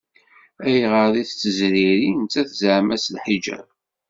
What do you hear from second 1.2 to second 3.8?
i tettezriri nettat zeɛma s lḥiǧab?